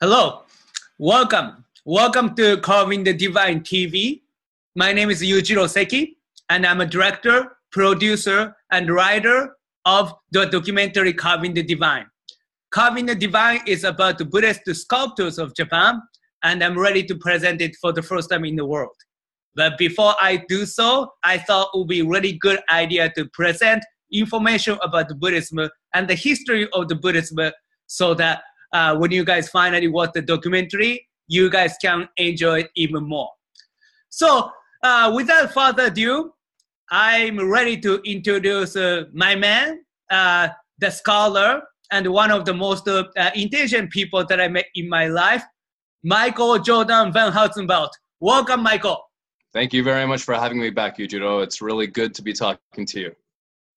Hello, 0.00 0.42
welcome. 0.98 1.64
Welcome 1.84 2.36
to 2.36 2.58
Carving 2.58 3.02
the 3.02 3.12
Divine 3.12 3.62
TV. 3.62 4.20
My 4.76 4.92
name 4.92 5.10
is 5.10 5.22
Yujiro 5.22 5.68
Seki, 5.68 6.18
and 6.48 6.64
I'm 6.64 6.80
a 6.80 6.86
director, 6.86 7.56
producer, 7.72 8.54
and 8.70 8.94
writer 8.94 9.56
of 9.86 10.14
the 10.30 10.46
documentary 10.46 11.12
Carving 11.12 11.52
the 11.52 11.64
Divine. 11.64 12.06
Carving 12.70 13.06
the 13.06 13.16
Divine 13.16 13.62
is 13.66 13.82
about 13.82 14.18
the 14.18 14.24
Buddhist 14.24 14.60
sculptors 14.72 15.36
of 15.36 15.52
Japan, 15.56 16.00
and 16.44 16.62
I'm 16.62 16.78
ready 16.78 17.02
to 17.02 17.16
present 17.16 17.60
it 17.60 17.74
for 17.80 17.92
the 17.92 18.00
first 18.00 18.30
time 18.30 18.44
in 18.44 18.54
the 18.54 18.64
world. 18.64 18.94
But 19.56 19.78
before 19.78 20.14
I 20.20 20.44
do 20.48 20.64
so, 20.64 21.14
I 21.24 21.38
thought 21.38 21.70
it 21.74 21.78
would 21.78 21.88
be 21.88 22.02
a 22.02 22.06
really 22.06 22.34
good 22.34 22.60
idea 22.70 23.10
to 23.16 23.24
present 23.30 23.84
information 24.12 24.78
about 24.80 25.08
Buddhism 25.18 25.68
and 25.92 26.06
the 26.06 26.14
history 26.14 26.68
of 26.72 26.86
the 26.86 26.94
Buddhism 26.94 27.50
so 27.88 28.14
that 28.14 28.42
uh, 28.72 28.96
when 28.96 29.10
you 29.10 29.24
guys 29.24 29.48
finally 29.48 29.88
watch 29.88 30.10
the 30.14 30.22
documentary, 30.22 31.06
you 31.26 31.50
guys 31.50 31.76
can 31.80 32.08
enjoy 32.16 32.60
it 32.60 32.70
even 32.74 33.08
more. 33.08 33.30
So, 34.10 34.50
uh, 34.82 35.12
without 35.14 35.52
further 35.52 35.86
ado, 35.86 36.32
I'm 36.90 37.50
ready 37.50 37.78
to 37.80 38.00
introduce 38.04 38.76
uh, 38.76 39.04
my 39.12 39.34
man, 39.34 39.84
uh, 40.10 40.48
the 40.78 40.90
scholar, 40.90 41.62
and 41.90 42.06
one 42.08 42.30
of 42.30 42.44
the 42.44 42.54
most 42.54 42.88
uh, 42.88 43.04
intelligent 43.34 43.90
people 43.90 44.24
that 44.24 44.40
I 44.40 44.48
met 44.48 44.66
in 44.74 44.88
my 44.88 45.06
life, 45.06 45.42
Michael 46.02 46.58
Jordan 46.58 47.12
Van 47.12 47.32
Houtenbelt. 47.32 47.90
Welcome, 48.20 48.62
Michael. 48.62 49.02
Thank 49.52 49.72
you 49.72 49.82
very 49.82 50.06
much 50.06 50.22
for 50.22 50.34
having 50.34 50.60
me 50.60 50.70
back, 50.70 50.98
Yujiro. 50.98 51.42
It's 51.42 51.60
really 51.60 51.86
good 51.86 52.14
to 52.14 52.22
be 52.22 52.32
talking 52.32 52.86
to 52.86 53.00
you. 53.00 53.12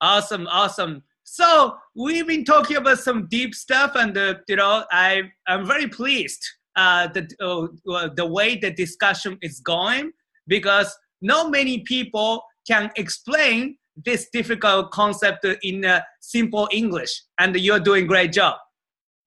Awesome, 0.01 0.47
awesome. 0.47 1.03
So 1.33 1.77
we've 1.95 2.27
been 2.27 2.43
talking 2.43 2.75
about 2.75 2.99
some 2.99 3.25
deep 3.27 3.55
stuff, 3.55 3.93
and 3.95 4.17
uh, 4.17 4.35
you 4.49 4.57
know, 4.57 4.83
I 4.91 5.31
I'm 5.47 5.65
very 5.65 5.87
pleased 5.87 6.45
uh, 6.75 7.07
that 7.13 7.31
uh, 7.39 8.09
the 8.17 8.25
way 8.25 8.57
the 8.57 8.69
discussion 8.69 9.37
is 9.41 9.61
going 9.61 10.11
because 10.47 10.93
not 11.21 11.49
many 11.49 11.83
people 11.83 12.43
can 12.67 12.91
explain 12.97 13.77
this 13.95 14.27
difficult 14.33 14.91
concept 14.91 15.47
in 15.63 15.85
uh, 15.85 16.01
simple 16.19 16.67
English, 16.73 17.23
and 17.39 17.55
you're 17.55 17.79
doing 17.79 18.07
great 18.07 18.33
job. 18.33 18.57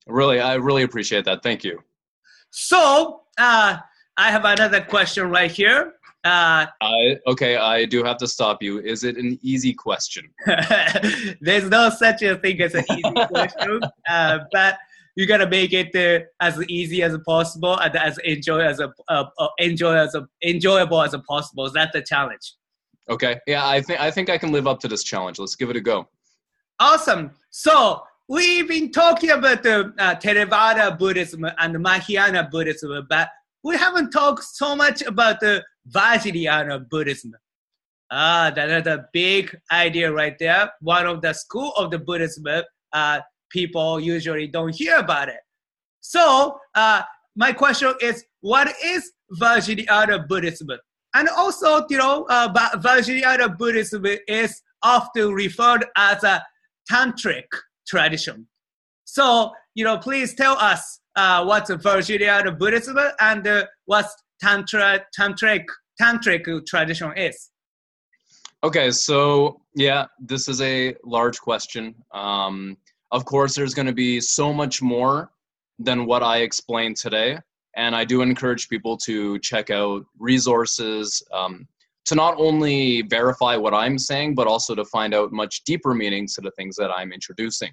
Really, 0.06 0.40
I 0.40 0.56
really 0.56 0.82
appreciate 0.82 1.24
that. 1.24 1.42
Thank 1.42 1.64
you. 1.64 1.82
So 2.50 3.22
uh, 3.38 3.78
I 4.18 4.30
have 4.30 4.44
another 4.44 4.82
question 4.82 5.30
right 5.30 5.50
here. 5.50 5.94
Uh, 6.24 6.66
I 6.80 7.18
okay, 7.26 7.56
I 7.56 7.84
do 7.84 8.02
have 8.02 8.16
to 8.18 8.26
stop 8.26 8.62
you. 8.62 8.80
Is 8.80 9.04
it 9.04 9.16
an 9.16 9.38
easy 9.42 9.74
question? 9.74 10.24
There's 11.40 11.68
no 11.68 11.90
such 11.90 12.22
a 12.22 12.36
thing 12.36 12.60
as 12.62 12.74
an 12.74 12.84
easy 12.90 13.26
question, 13.28 13.80
uh, 14.08 14.38
but 14.52 14.78
you 15.16 15.26
gotta 15.26 15.48
make 15.48 15.72
it 15.72 15.94
uh, 15.94 16.24
as 16.40 16.62
easy 16.68 17.02
as 17.02 17.16
possible 17.26 17.78
and 17.78 17.94
as 17.96 18.18
enjoy 18.18 18.60
as 18.60 18.80
a 18.80 18.92
uh, 19.08 19.24
uh, 19.38 19.48
enjoy 19.58 19.94
as 19.94 20.14
a, 20.14 20.26
enjoyable 20.42 21.02
as 21.02 21.14
possible. 21.28 21.70
That's 21.70 21.92
the 21.92 22.02
challenge. 22.02 22.54
Okay, 23.08 23.38
yeah, 23.46 23.66
I 23.66 23.80
think 23.82 24.00
I 24.00 24.10
think 24.10 24.30
I 24.30 24.38
can 24.38 24.50
live 24.50 24.66
up 24.66 24.80
to 24.80 24.88
this 24.88 25.04
challenge. 25.04 25.38
Let's 25.38 25.56
give 25.56 25.70
it 25.70 25.76
a 25.76 25.80
go. 25.80 26.08
Awesome. 26.80 27.30
So 27.50 28.02
we've 28.28 28.66
been 28.66 28.90
talking 28.90 29.30
about 29.30 29.62
the 29.62 29.92
uh, 29.98 30.14
Theravada 30.16 30.98
Buddhism 30.98 31.46
and 31.58 31.80
Mahayana 31.80 32.48
Buddhism, 32.50 33.06
but 33.08 33.28
we 33.64 33.76
haven't 33.76 34.10
talked 34.10 34.44
so 34.44 34.76
much 34.76 35.02
about 35.02 35.40
the 35.40 35.64
Vajrayana 35.90 36.88
Buddhism. 36.88 37.32
Ah, 38.10 38.52
that 38.54 38.68
is 38.68 38.86
a 38.86 39.06
big 39.12 39.56
idea 39.72 40.12
right 40.12 40.38
there. 40.38 40.70
One 40.80 41.06
of 41.06 41.22
the 41.22 41.32
school 41.32 41.72
of 41.76 41.90
the 41.90 41.98
Buddhism, 41.98 42.44
uh, 42.92 43.20
people 43.50 43.98
usually 43.98 44.46
don't 44.46 44.74
hear 44.74 44.98
about 44.98 45.30
it. 45.30 45.40
So, 46.00 46.58
uh, 46.74 47.02
my 47.34 47.52
question 47.52 47.94
is, 48.02 48.24
what 48.42 48.70
is 48.84 49.10
Vajrayana 49.40 50.28
Buddhism? 50.28 50.68
And 51.14 51.28
also, 51.30 51.86
you 51.88 51.96
know, 51.96 52.26
uh, 52.28 52.52
Vajrayana 52.76 53.56
Buddhism 53.56 54.04
is 54.28 54.60
often 54.82 55.32
referred 55.32 55.86
as 55.96 56.22
a 56.22 56.44
tantric 56.90 57.46
tradition. 57.86 58.46
So, 59.04 59.52
you 59.74 59.84
know, 59.84 59.96
please 59.96 60.34
tell 60.34 60.58
us 60.58 61.00
uh, 61.16 61.44
what's 61.44 61.70
Vajrayana 61.70 62.58
Buddhism 62.58 62.98
and 63.20 63.46
uh, 63.46 63.64
what's 63.86 64.14
Tantra, 64.40 65.04
Tantric, 65.18 65.64
Tantric 66.00 66.66
tradition 66.66 67.12
is. 67.16 67.50
Okay, 68.62 68.90
so 68.90 69.60
yeah, 69.74 70.06
this 70.18 70.48
is 70.48 70.60
a 70.60 70.94
large 71.04 71.38
question. 71.40 71.94
Um, 72.12 72.76
of 73.12 73.24
course, 73.24 73.54
there's 73.54 73.74
going 73.74 73.86
to 73.86 73.92
be 73.92 74.20
so 74.20 74.52
much 74.52 74.82
more 74.82 75.30
than 75.78 76.06
what 76.06 76.22
I 76.22 76.38
explained 76.38 76.96
today. 76.96 77.38
And 77.76 77.94
I 77.94 78.04
do 78.04 78.22
encourage 78.22 78.68
people 78.68 78.96
to 78.98 79.38
check 79.40 79.70
out 79.70 80.04
resources 80.18 81.22
um, 81.32 81.66
to 82.06 82.14
not 82.14 82.34
only 82.38 83.02
verify 83.02 83.56
what 83.56 83.74
I'm 83.74 83.98
saying, 83.98 84.34
but 84.34 84.46
also 84.46 84.74
to 84.74 84.84
find 84.84 85.14
out 85.14 85.32
much 85.32 85.64
deeper 85.64 85.94
meanings 85.94 86.34
to 86.34 86.40
the 86.40 86.52
things 86.52 86.76
that 86.76 86.90
I'm 86.90 87.12
introducing. 87.12 87.72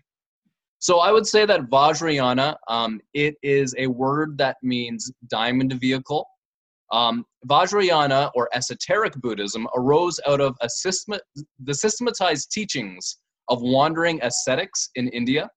So 0.81 0.97
I 0.97 1.11
would 1.11 1.27
say 1.27 1.45
that 1.45 1.69
Vajrayana, 1.69 2.55
um, 2.67 3.01
it 3.13 3.35
is 3.43 3.75
a 3.77 3.85
word 3.85 4.35
that 4.39 4.57
means 4.63 5.11
diamond 5.29 5.73
vehicle. 5.79 6.25
Um, 6.91 7.23
Vajrayana 7.47 8.31
or 8.33 8.49
esoteric 8.51 9.13
Buddhism 9.21 9.67
arose 9.75 10.19
out 10.27 10.41
of 10.41 10.57
system, 10.67 11.19
the 11.63 11.75
systematized 11.75 12.51
teachings 12.51 13.17
of 13.47 13.61
wandering 13.61 14.19
ascetics 14.23 14.89
in 14.95 15.07
India. 15.09 15.51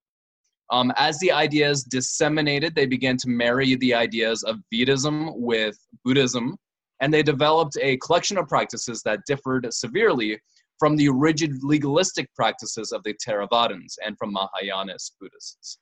Um, 0.71 0.93
as 0.99 1.19
the 1.21 1.33
ideas 1.33 1.85
disseminated, 1.85 2.75
they 2.75 2.87
began 2.87 3.17
to 3.17 3.29
marry 3.29 3.77
the 3.77 3.95
ideas 3.95 4.43
of 4.43 4.59
Vedism 4.73 5.33
with 5.37 5.79
Buddhism, 6.05 6.55
and 7.01 7.13
they 7.13 7.23
developed 7.23 7.79
a 7.81 7.97
collection 7.97 8.37
of 8.37 8.47
practices 8.47 9.01
that 9.07 9.21
differed 9.27 9.73
severely 9.73 10.39
from 10.79 10.97
the 10.97 11.09
rigid 11.09 11.63
legalistic 11.63 12.33
practices 12.35 12.93
of 12.93 13.03
the 13.05 13.15
Theravadins 13.15 13.95
and 14.05 14.17
from 14.19 14.35
Mahayanist 14.35 15.13
Buddhists. 15.21 15.79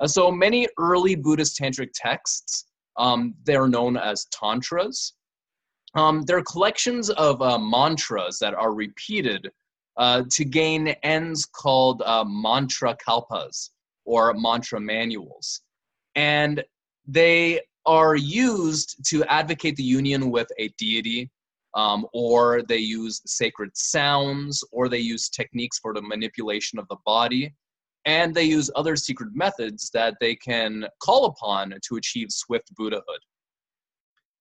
Uh, 0.00 0.06
so 0.06 0.30
many 0.30 0.66
early 0.78 1.14
Buddhist 1.14 1.58
tantric 1.58 1.90
texts, 1.94 2.66
um, 2.96 3.34
they're 3.44 3.68
known 3.68 3.96
as 3.96 4.26
tantras. 4.32 5.14
Um, 5.94 6.22
they're 6.22 6.42
collections 6.42 7.10
of 7.10 7.42
uh, 7.42 7.58
mantras 7.58 8.38
that 8.38 8.54
are 8.54 8.72
repeated 8.72 9.50
uh, 9.96 10.22
to 10.30 10.44
gain 10.44 10.88
ends 11.02 11.44
called 11.44 12.02
uh, 12.02 12.24
mantra 12.24 12.96
kalpas 12.96 13.70
or 14.04 14.32
mantra 14.34 14.80
manuals. 14.80 15.62
And 16.14 16.64
they 17.06 17.60
are 17.86 18.16
used 18.16 19.04
to 19.06 19.24
advocate 19.24 19.76
the 19.76 19.82
union 19.82 20.30
with 20.30 20.48
a 20.58 20.68
deity 20.78 21.30
um, 21.74 22.06
or 22.12 22.62
they 22.62 22.78
use 22.78 23.20
sacred 23.26 23.70
sounds, 23.74 24.64
or 24.72 24.88
they 24.88 24.98
use 24.98 25.28
techniques 25.28 25.78
for 25.78 25.94
the 25.94 26.02
manipulation 26.02 26.78
of 26.78 26.88
the 26.88 26.96
body, 27.06 27.54
and 28.06 28.34
they 28.34 28.44
use 28.44 28.70
other 28.74 28.96
secret 28.96 29.30
methods 29.34 29.90
that 29.92 30.14
they 30.20 30.34
can 30.34 30.86
call 31.02 31.26
upon 31.26 31.74
to 31.86 31.96
achieve 31.96 32.28
swift 32.30 32.74
Buddhahood. 32.76 33.20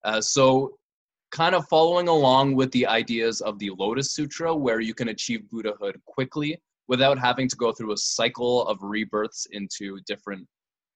Uh, 0.03 0.22
so, 0.22 0.75
kind 1.31 1.53
of 1.53 1.68
following 1.68 2.07
along 2.07 2.56
with 2.56 2.72
the 2.72 2.88
ideas 2.88 3.41
of 3.41 3.59
the 3.59 3.69
Lotus 3.78 4.16
Sutra, 4.16 4.56
where 4.56 4.79
you 4.79 4.94
can 4.94 5.09
achieve 5.09 5.50
Buddhahood 5.50 6.01
quickly 6.06 6.59
without 6.88 7.19
having 7.19 7.47
to 7.47 7.56
go 7.56 7.72
through 7.72 7.91
a 7.94 7.97
cycle 7.97 8.66
of 8.68 8.81
rebirths 8.81 9.45
into 9.51 10.00
different 10.07 10.47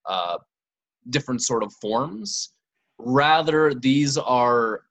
uh, 0.10 0.38
different 1.10 1.42
sort 1.42 1.64
of 1.64 1.72
forms. 1.82 2.54
Rather, 2.98 3.74
these 3.74 4.18
are 4.18 4.84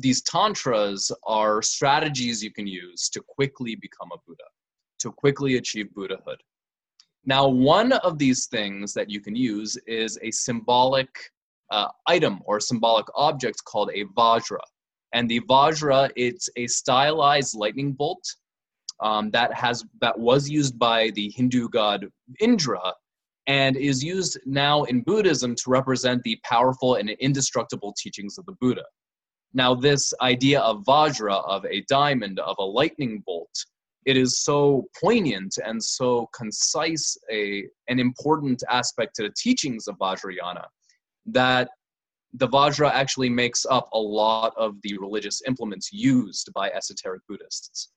these 0.00 0.22
tantras 0.22 1.12
are 1.24 1.62
strategies 1.62 2.42
you 2.42 2.52
can 2.52 2.66
use 2.66 3.08
to 3.10 3.20
quickly 3.28 3.76
become 3.76 4.08
a 4.12 4.18
Buddha, 4.26 4.44
to 5.00 5.12
quickly 5.12 5.56
achieve 5.56 5.94
Buddhahood. 5.94 6.40
Now, 7.24 7.46
one 7.48 7.92
of 7.92 8.18
these 8.18 8.46
things 8.46 8.94
that 8.94 9.10
you 9.10 9.20
can 9.20 9.36
use 9.36 9.76
is 9.86 10.18
a 10.22 10.30
symbolic 10.30 11.08
uh, 11.70 11.88
item 12.06 12.40
or 12.46 12.60
symbolic 12.60 13.06
object 13.14 13.62
called 13.64 13.90
a 13.94 14.04
vajra. 14.16 14.58
And 15.12 15.30
the 15.30 15.40
vajra, 15.40 16.10
it's 16.16 16.48
a 16.56 16.66
stylized 16.66 17.54
lightning 17.54 17.92
bolt 17.92 18.24
um, 19.00 19.30
that 19.30 19.52
has 19.54 19.84
that 20.00 20.18
was 20.18 20.48
used 20.48 20.78
by 20.78 21.10
the 21.10 21.30
Hindu 21.30 21.68
god 21.68 22.06
Indra 22.40 22.92
and 23.46 23.76
is 23.76 24.04
used 24.04 24.38
now 24.46 24.84
in 24.84 25.00
Buddhism 25.02 25.54
to 25.56 25.70
represent 25.70 26.22
the 26.22 26.38
powerful 26.44 26.96
and 26.96 27.10
indestructible 27.10 27.94
teachings 27.98 28.38
of 28.38 28.46
the 28.46 28.52
Buddha. 28.60 28.84
Now, 29.52 29.74
this 29.74 30.12
idea 30.20 30.60
of 30.60 30.84
Vajra, 30.84 31.42
of 31.48 31.64
a 31.66 31.84
diamond, 31.88 32.38
of 32.38 32.56
a 32.58 32.64
lightning 32.64 33.22
bolt, 33.26 33.50
it 34.06 34.16
is 34.16 34.42
so 34.42 34.86
poignant 35.02 35.58
and 35.64 35.82
so 35.82 36.28
concise 36.34 37.18
a, 37.30 37.64
an 37.88 37.98
important 37.98 38.62
aspect 38.70 39.16
to 39.16 39.24
the 39.24 39.34
teachings 39.36 39.88
of 39.88 39.98
Vajrayana 39.98 40.64
that 41.26 41.68
the 42.34 42.48
Vajra 42.48 42.90
actually 42.92 43.28
makes 43.28 43.66
up 43.66 43.88
a 43.92 43.98
lot 43.98 44.54
of 44.56 44.76
the 44.82 44.96
religious 44.98 45.42
implements 45.46 45.92
used 45.92 46.50
by 46.54 46.70
esoteric 46.70 47.22
Buddhists. 47.28 47.90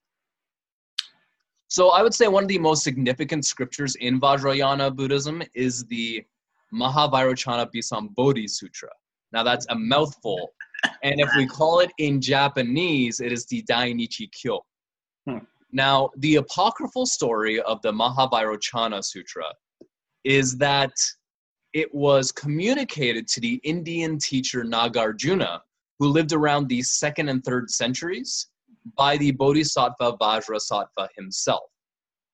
So 1.68 1.90
I 1.90 2.02
would 2.02 2.14
say 2.14 2.28
one 2.28 2.44
of 2.44 2.48
the 2.48 2.58
most 2.58 2.84
significant 2.84 3.44
scriptures 3.44 3.96
in 3.96 4.20
Vajrayana 4.20 4.94
Buddhism 4.94 5.42
is 5.54 5.84
the 5.86 6.24
Mahavairochana 6.72 7.68
Abhisambodhi 7.70 8.50
Sutra. 8.50 8.90
Now 9.32 9.42
that's 9.42 9.66
a 9.70 9.74
mouthful. 9.74 10.52
And 11.02 11.20
if 11.20 11.28
we 11.36 11.46
call 11.46 11.80
it 11.80 11.90
in 11.98 12.20
Japanese, 12.20 13.20
it 13.20 13.32
is 13.32 13.46
the 13.46 13.62
Dainichi 13.62 14.30
Kyo. 14.32 14.64
Hmm. 15.28 15.38
Now, 15.72 16.10
the 16.18 16.36
apocryphal 16.36 17.06
story 17.06 17.60
of 17.60 17.82
the 17.82 17.92
Mahavairochana 17.92 19.04
Sutra 19.04 19.46
is 20.24 20.56
that 20.58 20.92
it 21.72 21.92
was 21.92 22.30
communicated 22.30 23.26
to 23.28 23.40
the 23.40 23.60
Indian 23.64 24.18
teacher 24.18 24.64
Nagarjuna, 24.64 25.60
who 25.98 26.08
lived 26.08 26.32
around 26.32 26.68
the 26.68 26.82
second 26.82 27.28
and 27.28 27.44
third 27.44 27.70
centuries, 27.70 28.48
by 28.96 29.16
the 29.16 29.32
Bodhisattva 29.32 30.16
Vajrasattva 30.20 31.08
himself. 31.16 31.64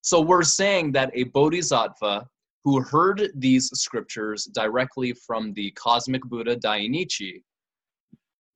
So 0.03 0.21
we're 0.21 0.43
saying 0.43 0.93
that 0.93 1.11
a 1.15 1.25
Bodhisattva 1.25 2.27
who 2.65 2.81
heard 2.81 3.31
these 3.35 3.71
scriptures 3.75 4.45
directly 4.47 5.13
from 5.13 5.53
the 5.55 5.71
cosmic 5.73 6.23
Buddha 6.25 6.57
Dainichi, 6.57 7.43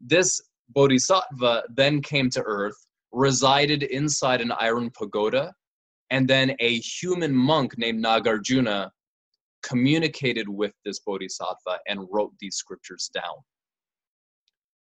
this 0.04 0.40
Bodhisattva 0.70 1.64
then 1.70 2.00
came 2.00 2.30
to 2.30 2.42
earth, 2.42 2.76
resided 3.12 3.82
inside 3.82 4.40
an 4.40 4.52
iron 4.52 4.90
pagoda, 4.90 5.52
and 6.10 6.28
then 6.28 6.54
a 6.60 6.78
human 6.78 7.34
monk 7.34 7.76
named 7.78 8.04
Nagarjuna 8.04 8.90
communicated 9.62 10.48
with 10.48 10.74
this 10.84 11.00
bodhisattva 11.00 11.78
and 11.88 12.06
wrote 12.10 12.32
these 12.38 12.56
scriptures 12.56 13.10
down. 13.14 13.34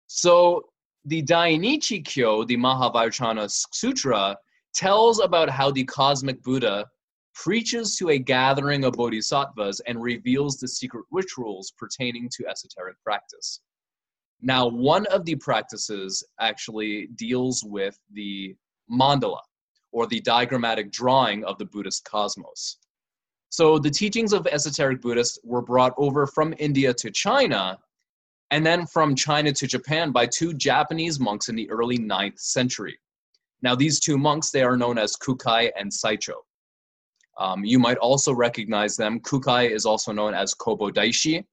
So 0.08 0.64
the 1.06 1.24
Dainichi 1.24 2.06
Kyo, 2.06 2.44
the 2.46 2.58
Mahavairochana 2.58 3.52
Sutra, 3.74 4.38
tells 4.74 5.20
about 5.20 5.50
how 5.50 5.72
the 5.72 5.84
cosmic 5.84 6.42
Buddha 6.44 6.86
preaches 7.34 7.96
to 7.98 8.10
a 8.10 8.18
gathering 8.18 8.86
of 8.86 8.94
bodhisattvas 8.94 9.82
and 9.88 10.02
reveals 10.02 10.58
the 10.58 10.68
secret 10.68 11.06
rituals 11.12 11.74
pertaining 11.78 12.30
to 12.38 12.48
esoteric 12.48 12.96
practice. 13.04 13.62
Now, 14.42 14.68
one 14.68 15.06
of 15.08 15.26
the 15.26 15.36
practices 15.36 16.24
actually 16.40 17.08
deals 17.16 17.64
with 17.64 17.98
the 18.12 18.56
mandala, 18.92 19.40
or 19.92 20.08
the 20.08 20.22
diagrammatic 20.22 20.92
drawing 20.92 21.44
of 21.46 21.58
the 21.58 21.66
Buddhist 21.66 22.04
cosmos. 22.06 22.78
So 23.50 23.78
the 23.78 23.90
teachings 23.90 24.34
of 24.34 24.48
esoteric 24.48 25.02
Buddhists 25.02 25.38
were 25.44 25.62
brought 25.62 25.94
over 25.98 26.26
from 26.26 26.56
India 26.58 26.94
to 26.94 27.12
China, 27.12 27.78
and 28.50 28.66
then 28.66 28.88
from 28.88 29.16
China 29.16 29.52
to 29.52 29.68
Japan 29.68 30.12
by 30.12 30.26
two 30.26 30.54
Japanese 30.54 31.20
monks 31.20 31.50
in 31.50 31.56
the 31.56 31.70
early 31.70 32.00
9th 32.00 32.40
century. 32.40 32.98
Now, 33.62 33.76
these 33.76 34.00
two 34.00 34.18
monks, 34.18 34.50
they 34.50 34.64
are 34.64 34.76
known 34.76 34.98
as 34.98 35.16
Kukai 35.16 35.70
and 35.78 35.92
Saicho. 35.92 36.34
Um, 37.38 37.64
you 37.64 37.80
might 37.80 37.98
also 37.98 38.34
recognize 38.34 38.96
them. 38.96 39.20
Kukai 39.20 39.70
is 39.70 39.86
also 39.86 40.12
known 40.12 40.34
as 40.34 40.54
Kobo 40.54 40.90
Daishi, 40.90 41.46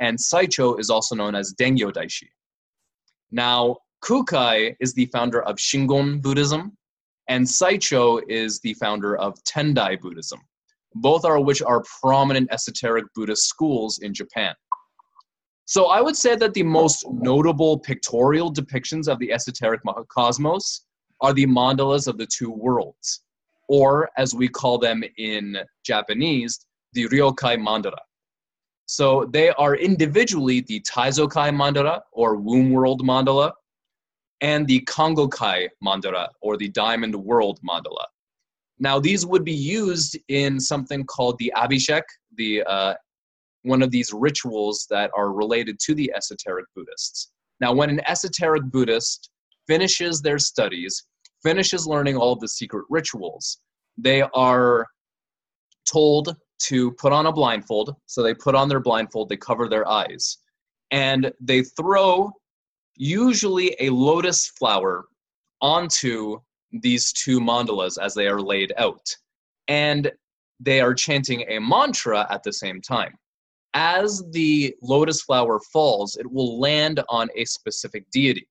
and 0.00 0.18
Saicho 0.18 0.78
is 0.80 0.90
also 0.90 1.14
known 1.14 1.34
as 1.34 1.54
Dengyo 1.60 1.92
Daishi. 1.92 2.28
Now, 3.30 3.76
Kukai 4.02 4.74
is 4.80 4.94
the 4.94 5.06
founder 5.06 5.42
of 5.42 5.56
Shingon 5.56 6.20
Buddhism, 6.20 6.76
and 7.28 7.46
Saicho 7.46 8.22
is 8.28 8.60
the 8.60 8.74
founder 8.74 9.16
of 9.16 9.34
Tendai 9.44 10.00
Buddhism 10.00 10.40
both 10.94 11.24
are 11.24 11.40
which 11.40 11.62
are 11.62 11.84
prominent 12.00 12.48
esoteric 12.52 13.04
Buddhist 13.14 13.44
schools 13.44 13.98
in 13.98 14.12
Japan. 14.12 14.54
So 15.64 15.86
I 15.86 16.00
would 16.00 16.16
say 16.16 16.34
that 16.34 16.54
the 16.54 16.64
most 16.64 17.06
notable 17.10 17.78
pictorial 17.78 18.52
depictions 18.52 19.06
of 19.06 19.18
the 19.20 19.32
esoteric 19.32 19.82
cosmos 20.08 20.86
are 21.20 21.32
the 21.32 21.46
mandalas 21.46 22.08
of 22.08 22.18
the 22.18 22.26
two 22.26 22.50
worlds, 22.50 23.22
or 23.68 24.10
as 24.16 24.34
we 24.34 24.48
call 24.48 24.78
them 24.78 25.04
in 25.16 25.56
Japanese, 25.84 26.66
the 26.92 27.06
ryokai 27.08 27.56
mandala. 27.56 27.98
So 28.90 29.24
they 29.26 29.50
are 29.50 29.76
individually 29.76 30.62
the 30.62 30.80
Taizokai 30.80 31.54
mandala 31.54 32.00
or 32.10 32.34
womb 32.34 32.72
world 32.72 33.02
mandala 33.04 33.52
and 34.40 34.66
the 34.66 34.80
Kongokai 34.80 35.68
mandala 35.80 36.26
or 36.40 36.56
the 36.56 36.70
diamond 36.70 37.14
world 37.14 37.60
mandala. 37.62 38.04
Now, 38.80 38.98
these 38.98 39.24
would 39.24 39.44
be 39.44 39.54
used 39.54 40.18
in 40.26 40.58
something 40.58 41.04
called 41.04 41.38
the 41.38 41.52
Abhishek, 41.56 42.02
the 42.36 42.64
uh, 42.64 42.94
one 43.62 43.80
of 43.80 43.92
these 43.92 44.12
rituals 44.12 44.88
that 44.90 45.12
are 45.16 45.32
related 45.32 45.78
to 45.86 45.94
the 45.94 46.12
esoteric 46.16 46.66
Buddhists. 46.74 47.30
Now, 47.60 47.72
when 47.72 47.90
an 47.90 48.00
esoteric 48.08 48.64
Buddhist 48.72 49.30
finishes 49.68 50.20
their 50.20 50.40
studies, 50.40 51.06
finishes 51.44 51.86
learning 51.86 52.16
all 52.16 52.32
of 52.32 52.40
the 52.40 52.48
secret 52.48 52.86
rituals, 52.90 53.60
they 53.96 54.22
are 54.34 54.84
told 55.86 56.34
to 56.60 56.92
put 56.92 57.12
on 57.12 57.26
a 57.26 57.32
blindfold. 57.32 57.96
So 58.06 58.22
they 58.22 58.34
put 58.34 58.54
on 58.54 58.68
their 58.68 58.80
blindfold, 58.80 59.28
they 59.28 59.36
cover 59.36 59.68
their 59.68 59.88
eyes, 59.88 60.38
and 60.90 61.32
they 61.40 61.62
throw 61.62 62.30
usually 62.96 63.76
a 63.80 63.90
lotus 63.90 64.48
flower 64.58 65.06
onto 65.60 66.38
these 66.82 67.12
two 67.12 67.40
mandalas 67.40 67.98
as 68.00 68.14
they 68.14 68.28
are 68.28 68.40
laid 68.40 68.72
out. 68.76 69.06
And 69.68 70.10
they 70.60 70.80
are 70.80 70.94
chanting 70.94 71.44
a 71.48 71.58
mantra 71.58 72.26
at 72.30 72.42
the 72.42 72.52
same 72.52 72.80
time. 72.80 73.14
As 73.72 74.22
the 74.32 74.74
lotus 74.82 75.22
flower 75.22 75.60
falls, 75.72 76.16
it 76.16 76.30
will 76.30 76.60
land 76.60 77.02
on 77.08 77.28
a 77.36 77.44
specific 77.44 78.04
deity. 78.10 78.48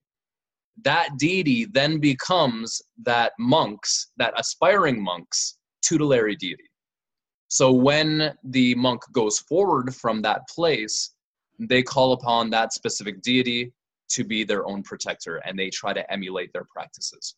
That 0.83 1.09
deity 1.17 1.65
then 1.65 1.99
becomes 1.99 2.81
that 3.03 3.33
monk's, 3.37 4.11
that 4.17 4.33
aspiring 4.37 5.03
monk's 5.03 5.57
tutelary 5.81 6.35
deity. 6.35 6.68
So 7.49 7.71
when 7.71 8.33
the 8.43 8.75
monk 8.75 9.01
goes 9.11 9.39
forward 9.39 9.93
from 9.93 10.21
that 10.21 10.47
place, 10.47 11.15
they 11.59 11.83
call 11.83 12.13
upon 12.13 12.51
that 12.51 12.73
specific 12.73 13.21
deity 13.21 13.73
to 14.09 14.23
be 14.23 14.43
their 14.43 14.65
own 14.65 14.83
protector 14.83 15.37
and 15.37 15.57
they 15.57 15.69
try 15.69 15.91
to 15.93 16.11
emulate 16.11 16.53
their 16.53 16.63
practices. 16.63 17.35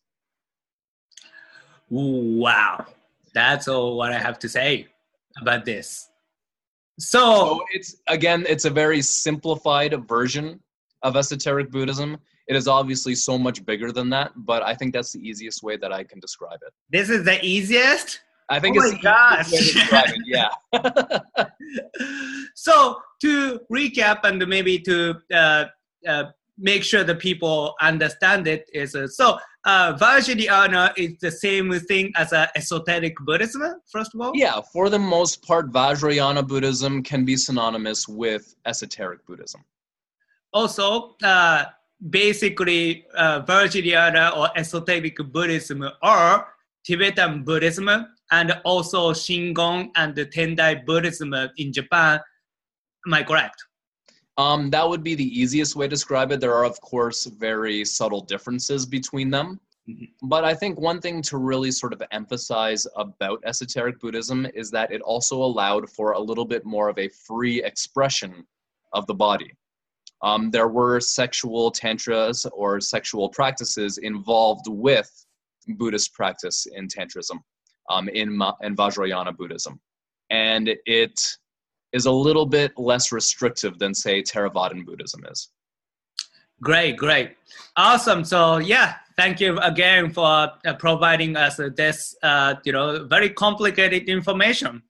Wow. 1.90 2.86
That's 3.34 3.68
all 3.68 3.96
what 3.96 4.12
I 4.12 4.18
have 4.18 4.38
to 4.40 4.48
say 4.48 4.86
about 5.40 5.64
this. 5.64 6.10
So, 6.98 7.18
so 7.18 7.64
it's 7.72 7.96
again, 8.08 8.44
it's 8.48 8.66
a 8.66 8.70
very 8.70 9.00
simplified 9.00 10.06
version 10.06 10.60
of 11.02 11.16
esoteric 11.16 11.70
Buddhism. 11.70 12.18
It 12.48 12.56
is 12.56 12.68
obviously 12.68 13.14
so 13.14 13.38
much 13.38 13.64
bigger 13.64 13.92
than 13.92 14.10
that, 14.10 14.32
but 14.36 14.62
I 14.62 14.74
think 14.74 14.92
that's 14.92 15.12
the 15.12 15.26
easiest 15.26 15.62
way 15.62 15.76
that 15.78 15.90
I 15.92 16.04
can 16.04 16.20
describe 16.20 16.60
it. 16.66 16.72
This 16.90 17.08
is 17.08 17.24
the 17.24 17.42
easiest? 17.44 18.20
I 18.52 18.60
think 18.60 18.76
oh 18.76 18.82
it's 18.82 18.92
my 18.92 19.00
gosh. 19.00 19.48
it, 19.50 20.22
yeah. 20.26 20.50
so 22.54 23.00
to 23.22 23.60
recap 23.72 24.24
and 24.24 24.46
maybe 24.46 24.78
to 24.80 25.14
uh, 25.32 25.64
uh, 26.06 26.24
make 26.58 26.84
sure 26.84 27.02
the 27.02 27.14
people 27.14 27.74
understand 27.80 28.46
it 28.46 28.68
is 28.74 28.94
uh, 28.94 29.08
so 29.08 29.38
uh, 29.64 29.96
Vajrayana 29.96 30.92
is 30.98 31.12
the 31.20 31.30
same 31.30 31.72
thing 31.80 32.12
as 32.16 32.32
a 32.32 32.48
esoteric 32.56 33.16
Buddhism, 33.20 33.62
first 33.90 34.12
of 34.14 34.20
all? 34.20 34.32
Yeah, 34.34 34.60
for 34.72 34.90
the 34.90 34.98
most 34.98 35.46
part, 35.46 35.70
Vajrayana 35.70 36.46
Buddhism 36.46 37.02
can 37.02 37.24
be 37.24 37.36
synonymous 37.36 38.08
with 38.08 38.56
esoteric 38.66 39.24
Buddhism. 39.24 39.64
Also, 40.52 41.14
uh, 41.22 41.66
basically, 42.10 43.06
uh, 43.16 43.42
Vajrayana 43.42 44.36
or 44.36 44.50
esoteric 44.56 45.16
Buddhism 45.30 45.88
are 46.02 46.48
Tibetan 46.84 47.44
Buddhism 47.44 47.88
and 48.30 48.52
also 48.64 49.12
Shingon 49.12 49.90
and 49.96 50.16
Tendai 50.16 50.84
Buddhism 50.84 51.34
in 51.56 51.72
Japan. 51.72 52.20
Am 53.06 53.14
I 53.14 53.22
correct? 53.22 53.56
Um, 54.38 54.70
that 54.70 54.88
would 54.88 55.02
be 55.02 55.14
the 55.14 55.40
easiest 55.40 55.76
way 55.76 55.86
to 55.86 55.90
describe 55.90 56.32
it. 56.32 56.40
There 56.40 56.54
are, 56.54 56.64
of 56.64 56.80
course, 56.80 57.26
very 57.26 57.84
subtle 57.84 58.22
differences 58.22 58.86
between 58.86 59.30
them. 59.30 59.60
Mm-hmm. 59.88 60.28
But 60.28 60.44
I 60.44 60.54
think 60.54 60.80
one 60.80 61.00
thing 61.00 61.22
to 61.22 61.36
really 61.36 61.70
sort 61.70 61.92
of 61.92 62.02
emphasize 62.12 62.86
about 62.96 63.42
esoteric 63.44 64.00
Buddhism 64.00 64.46
is 64.54 64.70
that 64.70 64.92
it 64.92 65.02
also 65.02 65.42
allowed 65.42 65.90
for 65.90 66.12
a 66.12 66.20
little 66.20 66.44
bit 66.44 66.64
more 66.64 66.88
of 66.88 66.98
a 66.98 67.08
free 67.08 67.62
expression 67.62 68.46
of 68.92 69.06
the 69.06 69.14
body. 69.14 69.52
Um, 70.22 70.50
there 70.50 70.68
were 70.68 71.00
sexual 71.00 71.70
tantras 71.70 72.46
or 72.52 72.80
sexual 72.80 73.28
practices 73.28 73.98
involved 73.98 74.66
with 74.68 75.21
Buddhist 75.68 76.12
practice 76.14 76.66
in 76.74 76.88
tantrism, 76.88 77.40
um, 77.90 78.08
in, 78.08 78.40
in 78.62 78.76
Vajrayana 78.76 79.36
Buddhism. 79.36 79.80
And 80.30 80.70
it 80.86 81.20
is 81.92 82.06
a 82.06 82.10
little 82.10 82.46
bit 82.46 82.72
less 82.76 83.12
restrictive 83.12 83.78
than 83.78 83.94
say 83.94 84.22
Theravadan 84.22 84.84
Buddhism 84.84 85.24
is. 85.30 85.50
Great, 86.62 86.96
great, 86.96 87.36
awesome. 87.76 88.24
So 88.24 88.58
yeah, 88.58 88.94
thank 89.16 89.40
you 89.40 89.58
again 89.58 90.12
for 90.12 90.50
uh, 90.64 90.74
providing 90.78 91.36
us 91.36 91.58
this, 91.76 92.14
uh, 92.22 92.54
you 92.64 92.72
know, 92.72 93.04
very 93.04 93.30
complicated 93.30 94.08
information. 94.08 94.82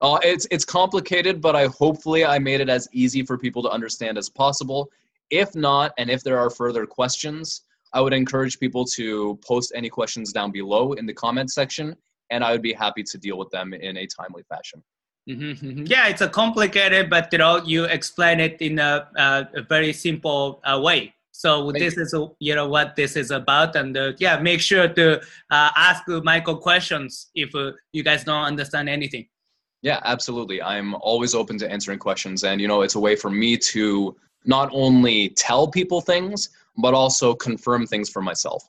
Uh, 0.00 0.18
it's 0.22 0.46
it's 0.50 0.64
complicated, 0.64 1.40
but 1.40 1.56
I 1.56 1.66
hopefully 1.66 2.24
I 2.24 2.38
made 2.38 2.60
it 2.60 2.68
as 2.68 2.88
easy 2.92 3.22
for 3.24 3.38
people 3.38 3.62
to 3.62 3.70
understand 3.70 4.18
as 4.18 4.28
possible. 4.28 4.90
If 5.30 5.54
not, 5.54 5.92
and 5.98 6.10
if 6.10 6.22
there 6.22 6.38
are 6.38 6.50
further 6.50 6.86
questions, 6.86 7.62
I 7.94 8.00
would 8.00 8.12
encourage 8.12 8.58
people 8.58 8.84
to 8.96 9.38
post 9.46 9.72
any 9.74 9.88
questions 9.88 10.32
down 10.32 10.50
below 10.50 10.92
in 10.94 11.06
the 11.06 11.14
comment 11.14 11.50
section, 11.50 11.96
and 12.30 12.44
I 12.44 12.50
would 12.52 12.62
be 12.62 12.72
happy 12.72 13.04
to 13.04 13.16
deal 13.16 13.38
with 13.38 13.50
them 13.50 13.72
in 13.72 13.96
a 13.96 14.06
timely 14.06 14.42
fashion. 14.48 14.82
Mm-hmm. 15.30 15.84
Yeah, 15.86 16.08
it's 16.08 16.20
a 16.20 16.28
complicated, 16.28 17.08
but 17.08 17.32
you 17.32 17.38
know, 17.38 17.62
you 17.64 17.84
explain 17.84 18.40
it 18.40 18.60
in 18.60 18.78
a, 18.78 19.08
uh, 19.16 19.44
a 19.54 19.62
very 19.62 19.92
simple 19.92 20.60
uh, 20.64 20.80
way. 20.82 21.14
So 21.30 21.70
Thank 21.70 21.82
this 21.82 21.96
you. 21.96 22.02
is 22.02 22.14
you 22.40 22.54
know 22.54 22.68
what 22.68 22.94
this 22.94 23.16
is 23.16 23.30
about, 23.30 23.74
and 23.74 23.96
uh, 23.96 24.12
yeah, 24.18 24.38
make 24.38 24.60
sure 24.60 24.86
to 24.88 25.20
uh, 25.50 25.70
ask 25.76 26.02
Michael 26.06 26.56
questions 26.56 27.30
if 27.34 27.54
uh, 27.54 27.72
you 27.92 28.02
guys 28.02 28.24
don't 28.24 28.44
understand 28.44 28.88
anything. 28.88 29.26
Yeah, 29.82 30.00
absolutely. 30.04 30.62
I'm 30.62 30.94
always 30.94 31.34
open 31.34 31.58
to 31.58 31.70
answering 31.70 31.98
questions, 31.98 32.44
and 32.44 32.60
you 32.60 32.68
know, 32.68 32.82
it's 32.82 32.94
a 32.94 33.00
way 33.00 33.16
for 33.16 33.30
me 33.30 33.56
to 33.72 34.14
not 34.44 34.68
only 34.72 35.30
tell 35.30 35.66
people 35.66 36.00
things, 36.00 36.50
but 36.76 36.94
also 36.94 37.34
confirm 37.34 37.86
things 37.86 38.08
for 38.08 38.22
myself. 38.22 38.68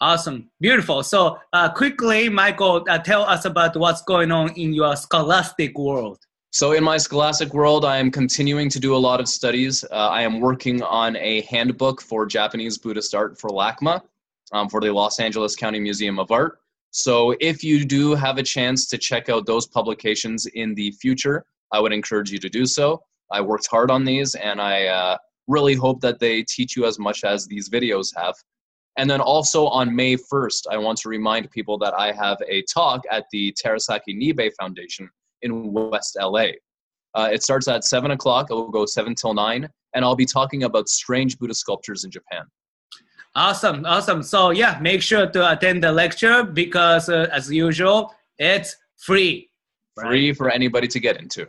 Awesome, 0.00 0.50
beautiful. 0.60 1.04
So, 1.04 1.38
uh, 1.52 1.72
quickly, 1.72 2.28
Michael, 2.28 2.84
uh, 2.88 2.98
tell 2.98 3.22
us 3.22 3.44
about 3.44 3.76
what's 3.76 4.02
going 4.02 4.32
on 4.32 4.50
in 4.54 4.72
your 4.72 4.96
scholastic 4.96 5.78
world. 5.78 6.18
So, 6.50 6.72
in 6.72 6.82
my 6.82 6.96
scholastic 6.96 7.54
world, 7.54 7.84
I 7.84 7.98
am 7.98 8.10
continuing 8.10 8.68
to 8.70 8.80
do 8.80 8.96
a 8.96 8.98
lot 8.98 9.20
of 9.20 9.28
studies. 9.28 9.84
Uh, 9.84 10.08
I 10.08 10.22
am 10.22 10.40
working 10.40 10.82
on 10.82 11.14
a 11.16 11.42
handbook 11.42 12.02
for 12.02 12.26
Japanese 12.26 12.78
Buddhist 12.78 13.14
art 13.14 13.38
for 13.38 13.50
LACMA, 13.50 14.02
um, 14.52 14.68
for 14.68 14.80
the 14.80 14.90
Los 14.90 15.20
Angeles 15.20 15.54
County 15.54 15.78
Museum 15.78 16.18
of 16.18 16.32
Art. 16.32 16.58
So, 16.90 17.36
if 17.40 17.62
you 17.62 17.84
do 17.84 18.16
have 18.16 18.38
a 18.38 18.42
chance 18.42 18.86
to 18.88 18.98
check 18.98 19.28
out 19.28 19.46
those 19.46 19.68
publications 19.68 20.46
in 20.46 20.74
the 20.74 20.90
future, 20.90 21.44
I 21.70 21.78
would 21.78 21.92
encourage 21.92 22.32
you 22.32 22.38
to 22.40 22.48
do 22.48 22.66
so. 22.66 23.02
I 23.30 23.40
worked 23.40 23.68
hard 23.68 23.90
on 23.90 24.04
these, 24.04 24.34
and 24.34 24.60
I 24.60 24.86
uh, 24.86 25.18
really 25.48 25.74
hope 25.74 26.00
that 26.00 26.18
they 26.18 26.42
teach 26.42 26.76
you 26.76 26.86
as 26.86 26.98
much 26.98 27.24
as 27.24 27.46
these 27.46 27.68
videos 27.68 28.08
have. 28.16 28.34
And 28.96 29.08
then 29.08 29.20
also 29.20 29.66
on 29.66 29.94
May 29.94 30.16
1st, 30.16 30.66
I 30.70 30.76
want 30.76 30.98
to 30.98 31.08
remind 31.08 31.50
people 31.50 31.78
that 31.78 31.94
I 31.94 32.12
have 32.12 32.38
a 32.46 32.62
talk 32.62 33.02
at 33.10 33.24
the 33.32 33.52
Terasaki 33.52 34.14
Nibe 34.14 34.50
Foundation 34.60 35.08
in 35.40 35.72
West 35.72 36.16
LA. 36.20 36.48
Uh, 37.14 37.28
it 37.32 37.42
starts 37.42 37.68
at 37.68 37.84
7 37.84 38.10
o'clock, 38.10 38.50
it 38.50 38.54
will 38.54 38.70
go 38.70 38.86
7 38.86 39.14
till 39.14 39.34
9, 39.34 39.68
and 39.94 40.04
I'll 40.04 40.16
be 40.16 40.26
talking 40.26 40.64
about 40.64 40.88
strange 40.88 41.38
Buddha 41.38 41.54
sculptures 41.54 42.04
in 42.04 42.10
Japan. 42.10 42.44
Awesome, 43.34 43.84
awesome. 43.86 44.22
So, 44.22 44.50
yeah, 44.50 44.78
make 44.80 45.00
sure 45.00 45.26
to 45.26 45.52
attend 45.52 45.82
the 45.82 45.92
lecture 45.92 46.44
because, 46.44 47.08
uh, 47.08 47.28
as 47.32 47.50
usual, 47.50 48.14
it's 48.38 48.76
free. 48.98 49.50
Free 49.98 50.28
right? 50.28 50.36
for 50.36 50.50
anybody 50.50 50.86
to 50.88 51.00
get 51.00 51.18
into. 51.18 51.48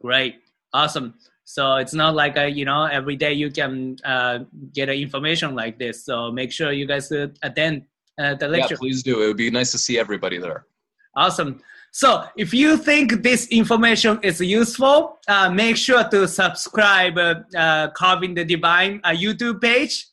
Great, 0.00 0.36
awesome. 0.74 1.14
So 1.44 1.76
it's 1.76 1.94
not 1.94 2.14
like 2.14 2.36
a, 2.36 2.48
you 2.48 2.64
know 2.64 2.84
every 2.84 3.16
day 3.16 3.32
you 3.32 3.50
can 3.50 3.96
uh, 4.04 4.40
get 4.72 4.88
information 4.88 5.54
like 5.54 5.78
this. 5.78 6.04
So 6.04 6.32
make 6.32 6.50
sure 6.52 6.72
you 6.72 6.86
guys 6.86 7.12
uh, 7.12 7.28
attend 7.42 7.82
uh, 8.18 8.34
the 8.34 8.48
lecture. 8.48 8.74
Yeah, 8.74 8.78
please 8.78 9.02
do. 9.02 9.22
It 9.22 9.26
would 9.28 9.36
be 9.36 9.50
nice 9.50 9.72
to 9.72 9.78
see 9.78 9.98
everybody 9.98 10.38
there. 10.38 10.66
Awesome. 11.16 11.60
So 11.92 12.24
if 12.36 12.52
you 12.52 12.76
think 12.76 13.22
this 13.22 13.46
information 13.48 14.18
is 14.24 14.40
useful, 14.40 15.20
uh, 15.28 15.48
make 15.48 15.76
sure 15.76 16.02
to 16.08 16.26
subscribe 16.26 17.16
uh, 17.16 17.36
uh, 17.56 17.90
Carving 17.90 18.34
the 18.34 18.44
Divine 18.44 19.00
uh, 19.04 19.10
YouTube 19.10 19.60
page, 19.60 20.04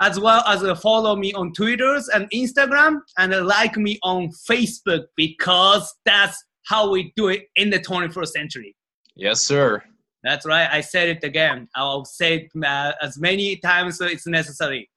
as 0.00 0.18
well 0.18 0.42
as 0.48 0.64
uh, 0.64 0.74
follow 0.74 1.14
me 1.14 1.32
on 1.34 1.52
Twitters 1.52 2.08
and 2.08 2.28
Instagram, 2.30 3.02
and 3.18 3.32
uh, 3.32 3.44
like 3.44 3.76
me 3.76 4.00
on 4.02 4.30
Facebook 4.50 5.04
because 5.16 5.94
that's 6.04 6.42
how 6.66 6.90
we 6.90 7.12
do 7.14 7.28
it 7.28 7.42
in 7.54 7.70
the 7.70 7.78
21st 7.78 8.28
century. 8.28 8.74
Yes, 9.14 9.42
sir. 9.42 9.80
That's 10.22 10.46
right. 10.46 10.68
I 10.70 10.80
said 10.80 11.08
it 11.08 11.24
again. 11.24 11.68
I'll 11.74 12.04
say 12.04 12.34
it 12.54 12.64
uh, 12.64 12.92
as 13.02 13.18
many 13.18 13.56
times 13.56 14.00
as 14.00 14.12
it's 14.12 14.26
necessary. 14.26 14.88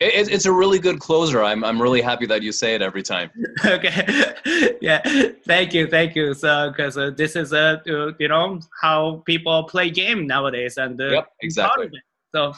It, 0.00 0.30
it's 0.30 0.46
a 0.46 0.52
really 0.52 0.78
good 0.78 0.98
closer. 0.98 1.42
I'm, 1.42 1.64
I'm 1.64 1.80
really 1.80 2.02
happy 2.02 2.26
that 2.26 2.42
you 2.42 2.52
say 2.52 2.74
it 2.74 2.82
every 2.82 3.02
time. 3.02 3.30
okay. 3.64 4.34
yeah. 4.80 5.00
Thank 5.46 5.72
you. 5.72 5.86
Thank 5.86 6.14
you. 6.16 6.34
So, 6.34 6.70
because 6.70 6.98
uh, 6.98 7.10
this 7.16 7.36
is, 7.36 7.52
uh, 7.52 7.78
you 7.86 8.28
know, 8.28 8.60
how 8.82 9.22
people 9.24 9.64
play 9.64 9.90
game 9.90 10.26
nowadays. 10.26 10.76
And 10.76 11.00
uh, 11.00 11.08
yep, 11.10 11.28
exactly. 11.40 11.90
So, 12.34 12.52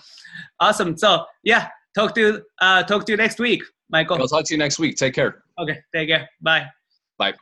awesome. 0.61 0.97
So, 0.97 1.27
yeah. 1.45 1.69
Talk 1.95 2.15
to 2.15 2.21
you, 2.21 2.43
uh, 2.61 2.83
talk 2.83 3.07
to 3.07 3.13
you 3.13 3.17
next 3.17 3.39
week, 3.39 3.63
Michael. 3.89 4.21
I'll 4.21 4.29
talk 4.29 4.45
to 4.45 4.55
you 4.55 4.59
next 4.59 4.79
week. 4.79 4.97
Take 4.97 5.15
care. 5.15 5.43
Okay. 5.59 5.79
Take 5.95 6.09
care. 6.09 6.29
Bye. 6.43 6.67
Bye. 7.17 7.35